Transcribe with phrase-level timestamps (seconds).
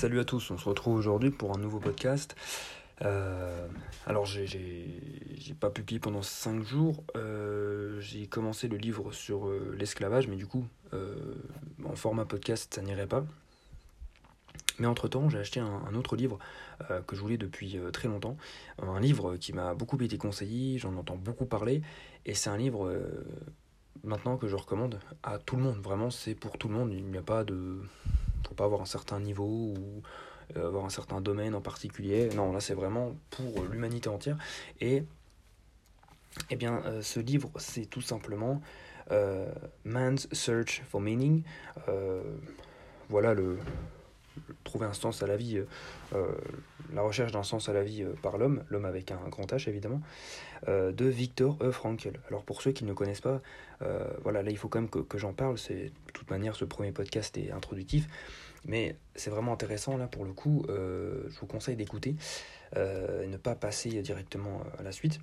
[0.00, 2.34] Salut à tous, on se retrouve aujourd'hui pour un nouveau podcast.
[3.02, 3.68] Euh,
[4.06, 4.98] alors j'ai
[5.60, 10.46] pas publié pendant 5 jours, euh, j'ai commencé le livre sur euh, l'esclavage, mais du
[10.46, 10.64] coup
[11.84, 13.26] en format podcast ça n'irait pas.
[14.78, 16.38] Mais entre temps j'ai acheté un, autre livre
[17.06, 18.38] que je voulais depuis très longtemps,
[18.78, 21.82] un livre qui m'a beaucoup été conseillé, j'en entends beaucoup parler,
[22.24, 22.90] et c'est un livre
[24.02, 27.04] maintenant que je recommande à tout le monde, vraiment c'est pour tout le monde, il
[27.04, 27.82] n'y a pas de
[28.64, 30.02] avoir un certain niveau ou
[30.56, 32.28] euh, avoir un certain domaine en particulier.
[32.34, 34.36] Non, là c'est vraiment pour l'humanité entière.
[34.80, 35.04] Et
[36.48, 38.60] eh bien, euh, ce livre, c'est tout simplement
[39.10, 39.52] euh,
[39.84, 41.42] Man's Search for Meaning.
[43.08, 43.58] voilà le,
[44.64, 45.60] trouver un sens à la vie,
[46.92, 50.00] la recherche d'un sens à la vie par l'homme, l'homme avec un grand H évidemment,
[50.66, 51.70] de Victor E.
[51.70, 52.20] Frankl.
[52.28, 53.40] Alors pour ceux qui ne connaissent pas,
[54.22, 56.92] voilà, là il faut quand même que, j'en parle, c'est de toute manière ce premier
[56.92, 58.08] podcast est introductif.
[58.66, 60.64] Mais c'est vraiment intéressant là pour le coup.
[60.68, 62.16] Euh, je vous conseille d'écouter
[62.76, 65.20] euh, ne pas passer directement à la suite.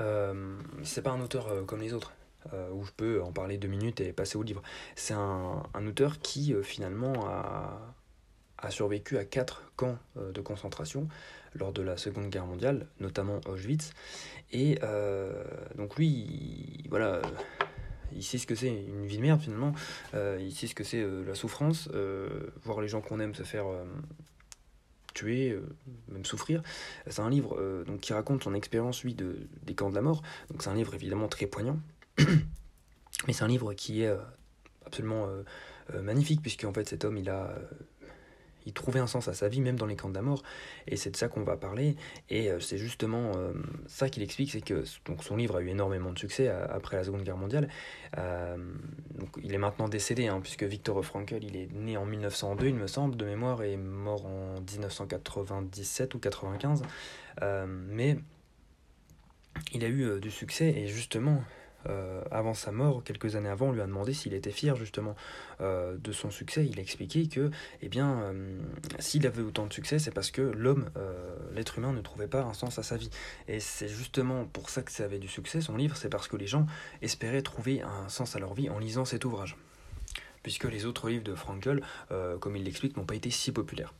[0.00, 2.12] Euh, c'est pas un auteur comme les autres.
[2.72, 4.62] Où je peux en parler deux minutes et passer au livre.
[4.94, 11.08] C'est un, auteur qui finalement a, survécu à quatre camps de concentration
[11.54, 13.92] lors de la Seconde Guerre mondiale, notamment Auschwitz.
[14.52, 14.78] Et
[15.76, 17.20] donc lui, voilà,
[18.16, 19.74] il sait ce que c'est une vie de merde finalement,
[20.14, 22.28] euh, il sait ce que c'est euh, la souffrance, euh,
[22.64, 23.66] voir les gens qu'on aime se faire
[25.14, 25.58] tuer,
[26.08, 26.62] même souffrir.
[27.06, 30.22] C'est un livre donc, qui raconte son expérience, lui, de, des camps de la mort.
[30.50, 31.78] Donc c'est un livre évidemment très poignant,
[32.18, 34.14] mais c'est un livre qui est
[34.84, 35.28] absolument
[36.02, 37.54] magnifique, puisque en fait cet homme, il a
[38.66, 40.42] il trouvait un sens à sa vie, même dans les camps de la mort.
[40.88, 41.96] Et c'est de ça qu'on va parler.
[42.28, 43.52] Et euh, c'est justement euh,
[43.86, 46.96] ça qu'il explique, c'est que donc, son livre a eu énormément de succès euh, après
[46.96, 47.68] la Seconde Guerre mondiale.
[48.16, 52.74] donc, il est maintenant décédé, hein, puisque Victor Frankl, il est né en 1902, il
[52.74, 56.82] me semble, de mémoire, et mort en 1997 ou 95.
[57.68, 58.18] mais
[59.72, 61.42] il a eu du succès, et justement,
[61.88, 65.14] euh, avant sa mort, quelques années avant, on lui a demandé s'il était fier justement
[65.60, 66.66] euh, de son succès.
[66.66, 67.50] Il a expliqué que,
[67.82, 68.58] eh bien, euh,
[68.98, 70.90] s'il avait autant de succès, c'est parce que l'homme,
[71.54, 73.10] l'être humain, ne trouvait pas un sens à sa vie.
[73.48, 76.36] Et c'est justement pour ça que ça avait du succès, son livre, c'est parce que
[76.36, 76.66] les gens
[77.02, 79.56] espéraient trouver un sens à leur vie en lisant cet ouvrage.
[80.42, 81.80] Puisque les autres livres de Frankl,
[82.40, 83.92] comme il l'explique, n'ont pas été si populaires.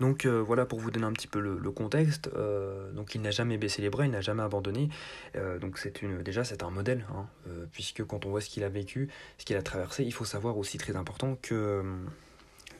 [0.00, 2.30] Donc euh, voilà pour vous donner un petit peu le, contexte.
[2.34, 4.88] Euh, donc il n'a jamais baissé les bras, il n'a jamais abandonné.
[5.36, 7.26] Euh, donc c'est une déjà c'est un modèle, hein,
[7.70, 10.56] puisque quand on voit ce qu'il a vécu, ce qu'il a traversé, il faut savoir
[10.56, 11.84] aussi très important que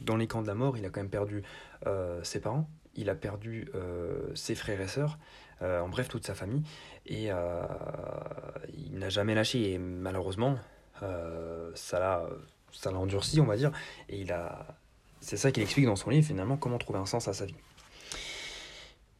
[0.00, 1.42] dans les camps de la mort, il a quand même perdu
[2.22, 3.70] ses parents, il a perdu
[4.34, 5.18] ses frères et sœurs,
[5.60, 6.62] en bref toute sa famille,
[7.06, 9.72] et il n'a jamais lâché.
[9.72, 10.58] Et malheureusement,
[11.00, 12.26] ça l'a
[12.72, 13.72] ça l'a endurci, on va dire,
[14.08, 14.78] et il a
[15.20, 17.54] c'est ça qu'il explique dans son livre, finalement, comment trouver un sens à sa vie.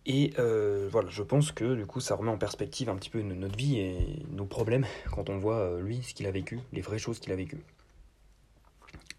[0.06, 3.21] Et euh, voilà, je pense que du coup, ça remet en perspective un petit peu
[3.21, 6.81] notre vie et nos problèmes quand on voit euh, lui ce qu'il a vécu, les
[6.81, 7.61] vraies choses qu'il a vécues.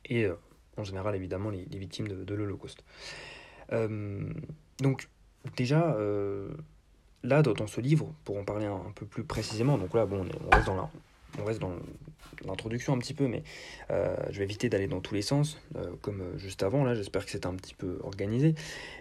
[0.06, 0.36] Et euh,
[0.78, 2.84] en général, évidemment, les, victimes de, l'Holocauste.
[3.72, 5.08] donc,
[5.56, 5.96] déjà,
[7.24, 10.56] là, dans, ce livre, pour en parler un, peu plus précisément, donc là, bon, on
[10.56, 10.90] reste dans la,
[11.40, 11.76] on reste dans
[12.46, 13.44] l'introduction un petit peu, mais
[13.92, 16.96] euh, je vais éviter d'aller dans tous les sens, euh, comme euh, juste avant, là,
[16.96, 18.56] j'espère que c'est un petit peu organisé.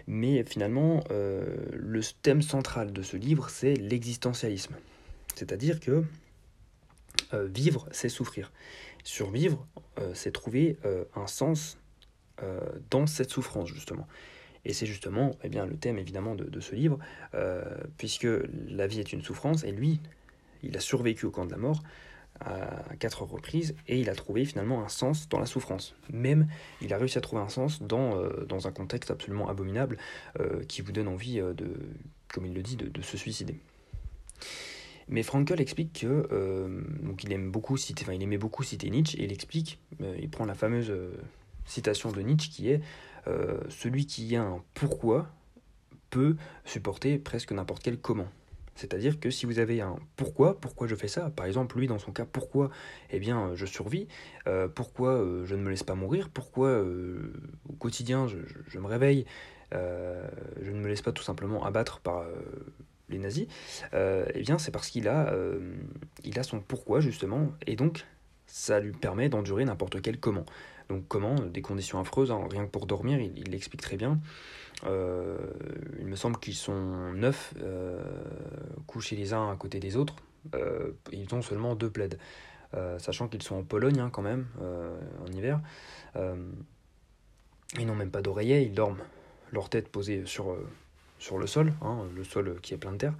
[0.07, 4.75] Mais finalement, le thème central de ce livre, c'est l'existentialisme.
[5.35, 6.03] C'est-à-dire que
[7.33, 8.51] vivre, c'est souffrir.
[9.03, 9.65] Survivre,
[10.13, 10.77] c'est trouver
[11.15, 11.77] un sens
[12.89, 14.07] dans cette souffrance, justement.
[14.65, 16.99] Et c'est justement eh bien, le thème évidemment de, de ce livre,
[17.97, 18.27] puisque
[18.67, 19.99] la vie est une souffrance, et lui,
[20.63, 21.81] il a survécu au camp de la mort,
[22.39, 25.95] à quatre reprises et il a trouvé finalement un sens dans la souffrance.
[26.11, 26.47] Même
[26.81, 29.97] il a réussi à trouver un sens dans, euh, un contexte absolument abominable
[30.39, 31.67] euh, qui vous donne envie euh, de,
[32.33, 33.57] comme il le dit, de, se suicider.
[35.07, 36.27] Mais Frankel explique que
[37.01, 40.29] donc il aime beaucoup citer, enfin, il aimait beaucoup citer Nietzsche et il explique, il
[40.29, 40.93] prend la fameuse
[41.65, 42.81] citation de Nietzsche qui est
[43.67, 45.27] celui qui a un pourquoi
[46.11, 48.27] peut supporter presque n'importe quel comment.
[48.81, 51.99] C'est-à-dire que si vous avez un pourquoi, pourquoi je fais ça, par exemple lui dans
[51.99, 52.71] son cas, pourquoi
[53.11, 54.07] eh bien je survis,
[54.47, 57.31] euh, pourquoi euh, je ne me laisse pas mourir, pourquoi euh,
[57.69, 59.25] au quotidien je, me réveille,
[59.71, 62.25] je ne me laisse pas tout simplement abattre par
[63.09, 63.45] les nazis,
[63.93, 65.31] eh bien c'est parce qu'il a,
[66.23, 68.07] il a son pourquoi justement, et donc
[68.47, 70.45] ça lui permet d'endurer n'importe quel comment.
[70.91, 74.19] Donc comment Des conditions affreuses, hein, rien que pour dormir, il l'explique très bien.
[74.85, 75.37] Euh,
[75.99, 78.03] il me semble qu'ils sont neuf euh,
[78.87, 80.17] couchés les uns à côté des autres.
[80.53, 82.17] Euh, ils ont seulement deux plaids.
[82.97, 85.61] sachant qu'ils sont en Pologne hein, quand même, en hiver.
[87.79, 89.03] Ils n'ont même pas d'oreiller, ils dorment
[89.53, 90.57] leur tête posée sur,
[91.21, 93.13] sur le sol, hein, le sol qui est plein de terre.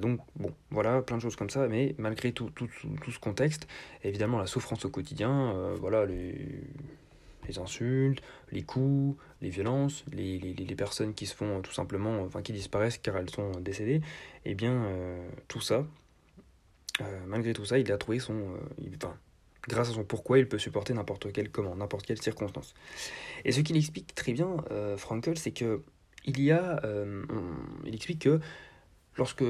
[0.00, 2.68] donc bon, voilà, plein de choses comme ça, mais malgré tout, tout,
[3.02, 3.66] tout ce contexte,
[4.04, 6.62] évidemment la souffrance au quotidien, voilà, les,
[7.46, 8.22] les insultes,
[8.52, 12.52] les coups, les violences, les, les, les, personnes qui se font tout simplement, enfin qui
[12.52, 14.00] disparaissent car elles sont décédées,
[14.44, 14.86] et eh bien
[15.48, 15.84] tout ça,
[17.26, 18.54] malgré tout ça, il a trouvé son...
[18.96, 19.16] enfin,
[19.68, 22.74] grâce à son pourquoi, il peut supporter n'importe quel comment, n'importe quelle circonstance.
[23.44, 25.82] Et ce qu'il explique très bien, euh, Frankel, c'est que
[26.24, 27.24] il y a, euh,
[27.84, 28.40] il explique que
[29.16, 29.44] lorsque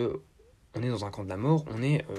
[0.75, 2.15] on est dans un camp de la mort, on est, euh,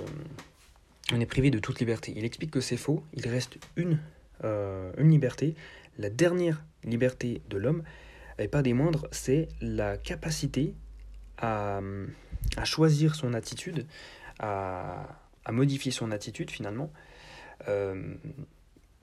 [1.14, 2.14] on est privé de toute liberté.
[2.16, 3.04] Il explique que c'est faux.
[3.14, 4.00] Il reste une,
[4.44, 5.56] une liberté,
[5.98, 7.84] la dernière liberté de l'homme,
[8.40, 10.74] et pas des moindres, c'est la capacité
[11.38, 11.82] à,
[12.64, 13.86] choisir son attitude,
[14.40, 15.20] à,
[15.52, 16.92] modifier son attitude finalement,
[17.68, 18.16] euh,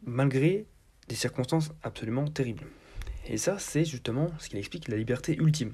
[0.05, 0.67] malgré
[1.09, 2.67] des circonstances absolument terribles.
[3.29, 5.73] Et ça, c'est justement ce qu'il explique, la liberté ultime.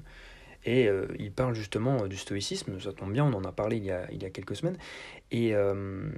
[0.65, 3.83] Et euh, il parle justement du stoïcisme, ça tombe bien, on en a parlé il
[3.83, 4.77] y a, il y a quelques semaines.
[5.31, 6.09] Et euh,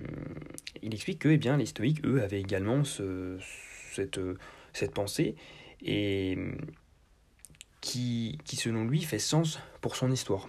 [0.83, 3.37] il explique que eh bien, les stoïques, eux, avaient également ce,
[3.91, 4.19] cette,
[4.73, 5.35] cette pensée,
[5.81, 6.37] et
[7.81, 10.47] qui, qui, selon lui, fait sens pour son histoire.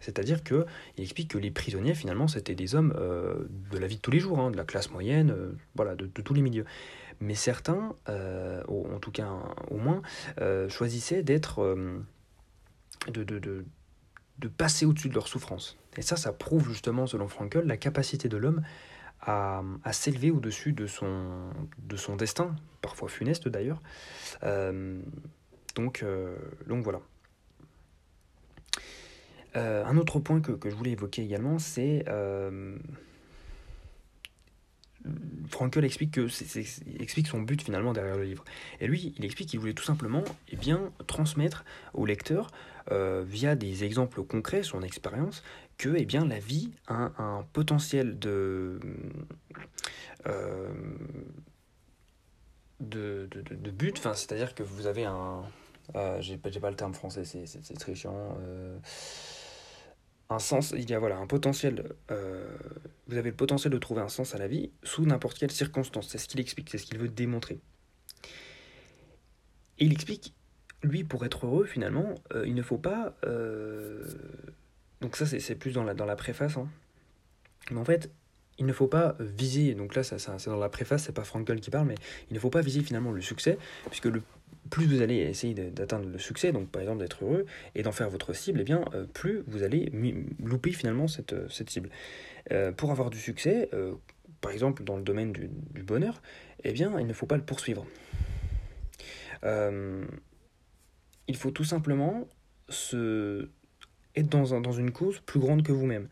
[0.00, 0.64] C'est-à-dire qu'il
[0.98, 3.34] explique que les prisonniers, finalement, c'était des hommes euh,
[3.72, 6.06] de la vie de tous les jours, hein, de la classe moyenne, euh, voilà, de,
[6.06, 6.64] tous les milieux.
[7.20, 9.30] Mais certains, euh, en tout cas
[9.70, 10.02] au moins,
[10.68, 11.76] choisissaient d'être,
[13.08, 13.64] de, de, de,
[14.38, 15.76] de, passer au-dessus de leur souffrance.
[15.96, 18.62] Et ça, ça prouve justement, selon Frankel, la capacité de l'homme
[19.20, 23.82] à, à s'élever au-dessus de son, de son destin, parfois funeste d'ailleurs.
[25.74, 26.04] donc,
[26.66, 27.00] donc voilà.
[29.56, 32.04] Euh, un autre point que, je voulais évoquer également, c'est...
[35.48, 36.28] Euh, Frankel explique, que
[37.00, 38.44] explique son but finalement derrière le livre.
[38.80, 41.64] Et lui, il explique qu'il voulait tout simplement eh bien, transmettre
[41.94, 42.50] au lecteur,
[42.90, 45.42] euh, via des exemples concrets, son expérience,
[45.76, 48.80] que eh bien, la vie a un, potentiel de,
[52.80, 55.42] de, but, c'est-à-dire que vous avez un...
[56.20, 58.36] j'ai pas le terme français, c'est très chiant
[60.30, 62.46] un sens, il y a voilà, un potentiel, euh,
[63.06, 66.08] vous avez le potentiel de trouver un sens à la vie sous n'importe quelle circonstance.
[66.08, 67.58] C'est ce qu'il explique, c'est ce qu'il veut démontrer.
[69.78, 70.34] Il explique,
[70.82, 73.16] lui, pour être heureux, finalement, euh, il ne faut pas...
[73.24, 74.04] Euh,
[75.00, 76.56] donc ça, c'est plus dans la, dans la préface.
[76.56, 76.68] Hein.
[77.70, 78.10] Mais en fait,
[78.58, 81.60] il ne faut pas viser, donc là, ça, c'est dans la préface, c'est pas Frankel
[81.60, 81.94] qui parle, mais
[82.30, 84.20] il ne faut pas viser finalement le succès, puisque le
[84.70, 88.10] plus vous allez essayer d'atteindre le succès, donc par exemple d'être heureux et d'en faire
[88.10, 89.90] votre cible, et eh bien euh, plus vous allez
[90.42, 91.90] louper finalement cette, euh, cible.
[92.50, 93.70] Euh, pour avoir du succès,
[94.40, 95.50] par exemple dans le domaine du,
[95.82, 96.22] bonheur,
[96.64, 97.86] eh bien il ne faut pas le poursuivre.
[99.44, 102.26] il faut tout simplement
[102.68, 103.48] se
[104.16, 106.08] être dans une cause plus grande que vous-même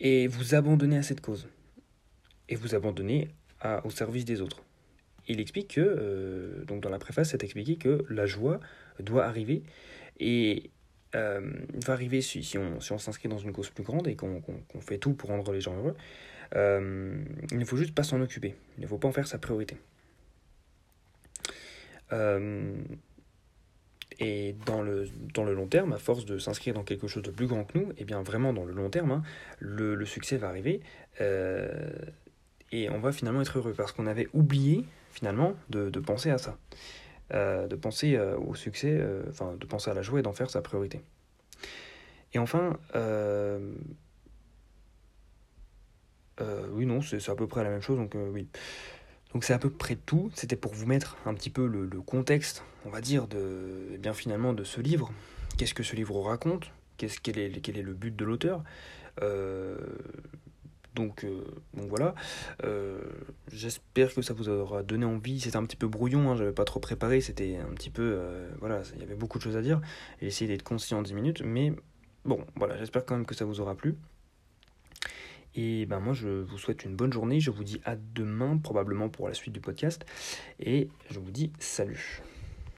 [0.00, 1.48] et vous abandonner à cette cause
[2.48, 3.28] et vous abandonner
[3.84, 4.65] au service des autres
[5.28, 8.60] il explique que, euh, donc dans la préface, c'est expliqué que la joie
[9.00, 9.62] doit arriver
[10.20, 10.70] et
[11.14, 11.40] euh,
[11.86, 14.42] va arriver si, on si on s'inscrit dans une cause plus grande et qu'on
[14.80, 15.96] fait tout pour rendre les gens heureux.
[16.54, 17.16] Euh,
[17.50, 18.54] il ne faut juste pas s'en occuper.
[18.78, 19.76] Il ne faut pas en faire sa priorité.
[24.18, 27.30] et dans le, dans le long terme, à force de s'inscrire dans quelque chose de
[27.30, 29.22] plus grand que nous, et eh bien vraiment dans le long terme, hein,
[29.58, 30.80] le, succès va arriver
[32.72, 34.84] et on va finalement être heureux parce qu'on avait oublié
[35.16, 36.58] finalement, de, penser à ça.
[37.32, 40.34] Euh, de penser euh, au succès, euh, enfin, de penser à la joie et d'en
[40.34, 41.00] faire sa priorité.
[42.34, 42.78] Et enfin,
[46.70, 48.46] oui, non, c'est à peu près la même chose, donc oui.
[49.32, 50.30] Donc c'est à peu près tout.
[50.34, 54.12] C'était pour vous mettre un petit peu le, contexte, on va dire, de, eh bien
[54.12, 55.10] finalement de ce livre.
[55.56, 56.70] Qu'est-ce que ce livre raconte?
[56.98, 58.62] Qu'est-ce quel est, quel est le but de l'auteur?
[60.96, 62.14] Donc, euh, donc voilà,
[62.64, 62.98] euh,
[63.52, 65.38] j'espère que ça vous aura donné envie.
[65.38, 68.02] C'était un petit peu brouillon, hein, j'avais pas trop préparé, c'était un petit peu.
[68.02, 69.80] Euh, voilà, il y avait beaucoup de choses à dire.
[70.20, 71.72] J'ai essayé d'être concis en 10 minutes, mais
[72.24, 73.94] bon, voilà, j'espère quand même que ça vous aura plu.
[75.54, 77.40] Et ben moi, je vous souhaite une bonne journée.
[77.40, 80.04] Je vous dis à demain, probablement pour la suite du podcast.
[80.60, 82.22] Et je vous dis salut.